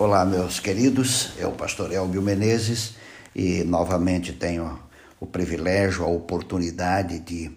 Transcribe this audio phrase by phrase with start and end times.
[0.00, 2.94] Olá, meus queridos, é o pastor Elbio Menezes
[3.36, 4.80] e novamente tenho
[5.20, 7.50] o privilégio, a oportunidade de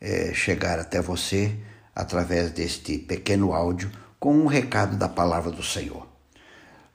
[0.00, 1.56] é, chegar até você
[1.94, 6.04] através deste pequeno áudio com um recado da palavra do Senhor.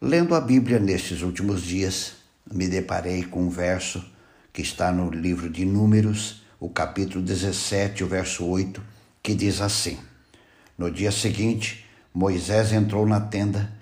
[0.01, 2.15] Lendo a Bíblia nestes últimos dias,
[2.51, 4.03] me deparei com um verso
[4.51, 8.83] que está no livro de Números, o capítulo 17, o verso 8,
[9.23, 9.97] que diz assim:
[10.77, 13.81] No dia seguinte, Moisés entrou na tenda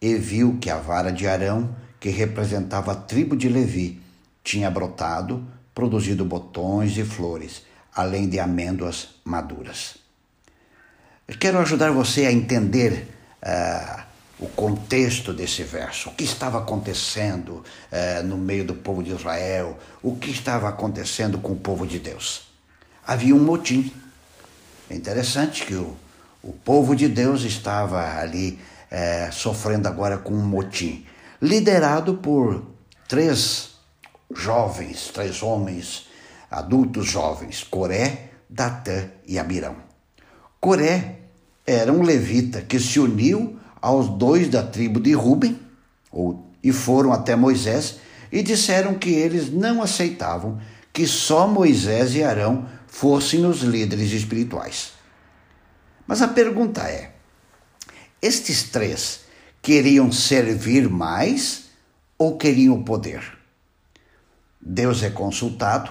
[0.00, 4.00] e viu que a vara de Arão, que representava a tribo de Levi,
[4.42, 7.62] tinha brotado, produzido botões e flores,
[7.94, 9.96] além de amêndoas maduras.
[11.28, 13.06] Eu quero ajudar você a entender
[13.42, 14.02] uh,
[14.40, 19.78] o contexto desse verso, o que estava acontecendo uh, no meio do povo de Israel,
[20.02, 22.48] o que estava acontecendo com o povo de Deus.
[23.06, 23.92] Havia um motim.
[24.88, 25.94] É interessante que o,
[26.42, 28.58] o povo de Deus estava ali
[28.90, 31.06] é, sofrendo agora com um motim,
[31.40, 32.64] liderado por
[33.08, 33.70] três
[34.34, 36.08] jovens, três homens
[36.50, 39.76] adultos jovens, Coré, Datã e Abirão.
[40.60, 41.20] Coré
[41.66, 45.58] era um levita que se uniu aos dois da tribo de Ruben,
[46.10, 47.98] ou, e foram até Moisés
[48.32, 50.60] e disseram que eles não aceitavam
[50.92, 54.92] que só Moisés e Arão fossem os líderes espirituais.
[56.06, 57.12] Mas a pergunta é:
[58.22, 59.20] estes três
[59.62, 61.64] queriam servir mais
[62.18, 63.22] ou queriam poder?
[64.60, 65.90] Deus é consultado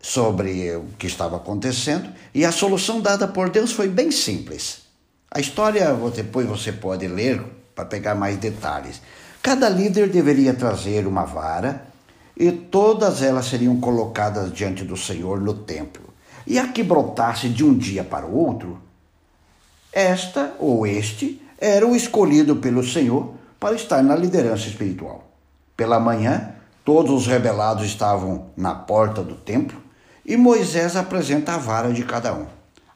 [0.00, 4.82] sobre o que estava acontecendo e a solução dada por Deus foi bem simples.
[5.30, 7.42] A história depois você pode ler
[7.74, 9.00] para pegar mais detalhes.
[9.42, 11.86] Cada líder deveria trazer uma vara
[12.36, 16.12] e todas elas seriam colocadas diante do Senhor no templo.
[16.46, 18.80] E a que brotasse de um dia para o outro
[19.92, 25.30] esta ou este era o escolhido pelo Senhor para estar na liderança espiritual.
[25.76, 26.54] Pela manhã,
[26.84, 29.80] todos os rebelados estavam na porta do templo
[30.24, 32.46] e Moisés apresenta a vara de cada um.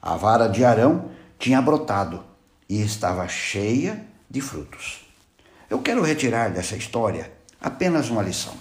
[0.00, 2.24] A vara de Arão tinha brotado
[2.68, 5.06] e estava cheia de frutos.
[5.68, 7.30] Eu quero retirar dessa história
[7.60, 8.54] apenas uma lição.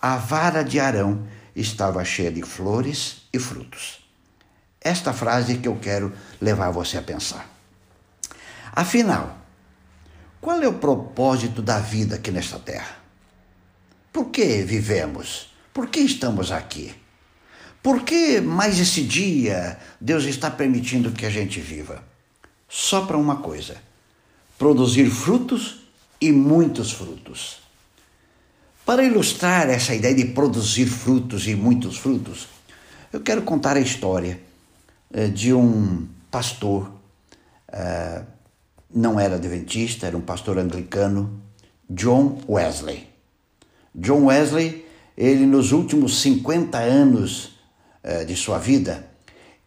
[0.00, 4.05] A vara de Arão estava cheia de flores e frutos
[4.86, 7.48] esta frase que eu quero levar você a pensar.
[8.72, 9.38] Afinal,
[10.40, 12.96] qual é o propósito da vida aqui nesta terra?
[14.12, 15.52] Por que vivemos?
[15.74, 16.94] Por que estamos aqui?
[17.82, 22.02] Por que mais esse dia Deus está permitindo que a gente viva?
[22.68, 23.76] Só para uma coisa:
[24.58, 25.82] produzir frutos
[26.20, 27.58] e muitos frutos.
[28.84, 32.48] Para ilustrar essa ideia de produzir frutos e muitos frutos,
[33.12, 34.40] eu quero contar a história
[35.34, 36.90] de um pastor,
[37.72, 38.22] eh,
[38.94, 41.40] não era adventista, era um pastor anglicano,
[41.88, 43.08] John Wesley.
[43.94, 44.84] John Wesley,
[45.16, 47.58] ele nos últimos 50 anos
[48.02, 49.08] eh, de sua vida,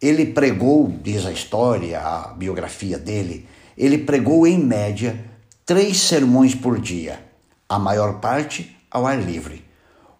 [0.00, 3.46] ele pregou, diz a história, a biografia dele,
[3.76, 5.18] ele pregou em média
[5.66, 7.20] três sermões por dia,
[7.68, 9.64] a maior parte ao ar livre.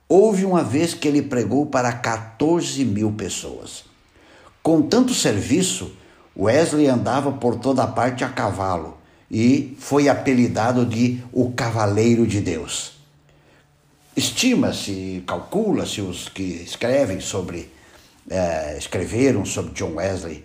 [0.09, 3.90] Houve uma vez que ele pregou para 14 mil pessoas.
[4.71, 5.91] Com tanto serviço,
[6.39, 8.99] Wesley andava por toda parte a cavalo
[9.29, 12.93] e foi apelidado de o Cavaleiro de Deus.
[14.15, 17.69] Estima-se, calcula-se os que escrevem sobre,
[18.31, 20.45] eh, escreveram sobre John Wesley,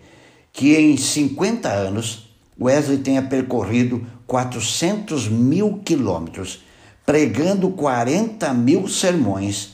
[0.51, 2.27] que em 50 anos
[2.59, 6.63] Wesley tenha percorrido 400 mil quilômetros,
[7.05, 9.73] pregando 40 mil sermões,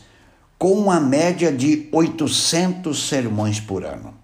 [0.60, 4.20] com uma média de 800 sermões por ano.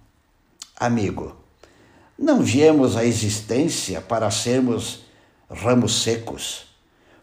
[0.79, 1.35] Amigo,
[2.19, 5.05] não viemos à existência para sermos
[5.49, 6.67] ramos secos.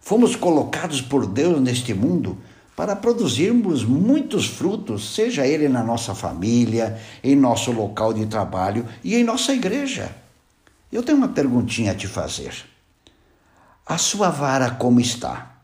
[0.01, 2.37] Fomos colocados por Deus neste mundo
[2.75, 9.15] para produzirmos muitos frutos, seja ele na nossa família, em nosso local de trabalho e
[9.15, 10.13] em nossa igreja.
[10.91, 12.55] Eu tenho uma perguntinha a te fazer.
[13.87, 15.61] A sua vara como está?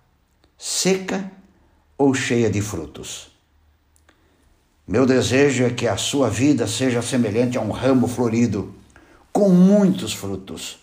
[0.57, 1.29] Seca
[1.99, 3.30] ou cheia de frutos?
[4.91, 8.75] Meu desejo é que a sua vida seja semelhante a um ramo florido,
[9.33, 10.81] com muitos frutos.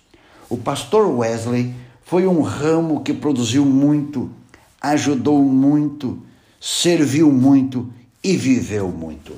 [0.50, 1.76] O pastor Wesley
[2.06, 4.32] foi um ramo que produziu muito,
[4.80, 6.24] ajudou muito,
[6.58, 7.92] serviu muito
[8.24, 9.34] e viveu muito.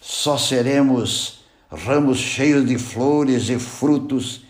[0.00, 4.44] Só seremos ramos cheios de flores e frutos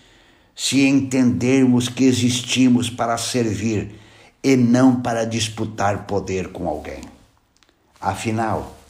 [0.55, 3.99] se entendermos que existimos para servir
[4.43, 7.01] e não para disputar poder com alguém.
[7.99, 8.84] Afinal,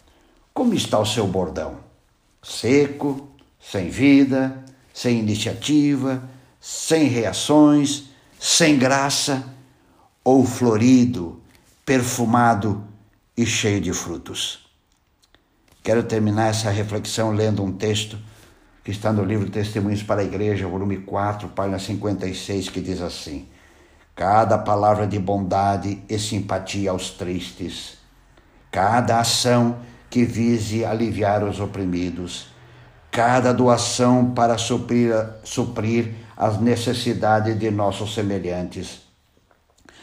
[0.55, 1.81] como está o seu bordão?
[2.41, 3.29] Seco,
[3.59, 6.23] sem vida, sem iniciativa,
[6.61, 8.05] sem reações,
[8.39, 9.45] sem graça
[10.23, 11.43] ou florido,
[11.85, 12.85] perfumado
[13.37, 14.65] e cheio de frutos.
[15.83, 18.17] Quero terminar essa reflexão lendo um texto
[18.85, 23.49] que está no livro Testemunhos para a Igreja, volume 4, página 56, que diz assim:
[24.15, 27.99] Cada palavra de bondade e simpatia aos tristes,
[28.71, 29.79] cada ação
[30.15, 32.47] que vise aliviar os oprimidos,
[33.11, 35.13] cada doação para suprir,
[35.43, 39.01] suprir as necessidades de nossos semelhantes,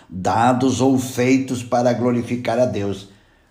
[0.10, 3.08] dados ou feitos para glorificar a Deus,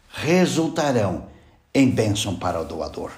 [0.07, 1.29] resultarão
[1.73, 3.11] em bênção para o doador.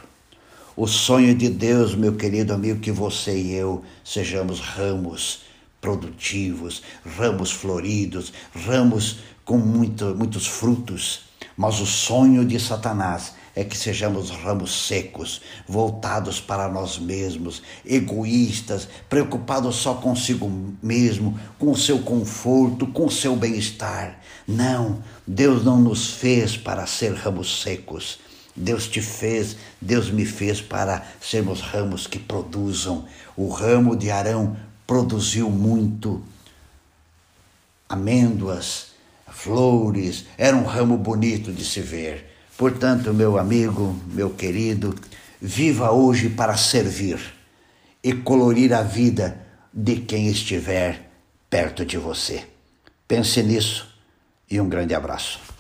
[0.77, 5.43] O sonho de Deus, meu querido amigo, que você e eu sejamos ramos
[5.81, 11.32] produtivos, ramos floridos, ramos com muito, muitos frutos.
[11.57, 18.89] Mas o sonho de Satanás é que sejamos ramos secos, voltados para nós mesmos, egoístas,
[19.09, 20.51] preocupados só consigo
[20.83, 24.19] mesmo, com o seu conforto, com o seu bem-estar.
[24.49, 28.19] Não, Deus não nos fez para ser ramos secos.
[28.55, 33.07] Deus te fez, Deus me fez para sermos ramos que produzam.
[33.37, 34.57] O ramo de Arão
[34.87, 36.23] produziu muito
[37.89, 38.92] amêndoas,
[39.33, 42.31] flores, era um ramo bonito de se ver.
[42.57, 44.95] Portanto, meu amigo, meu querido,
[45.41, 47.19] viva hoje para servir
[48.03, 49.41] e colorir a vida
[49.73, 51.11] de quem estiver
[51.49, 52.45] perto de você.
[53.09, 53.89] Pense nisso
[54.51, 55.52] e um grande abraço.